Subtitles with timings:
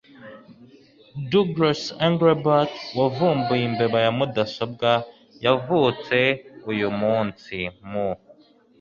[1.31, 4.89] Douglas Engelbart wavumbuye imbeba ya mudasobwa
[5.45, 6.17] yavutse
[6.61, 7.55] kuri uyu munsi
[7.89, 8.07] mu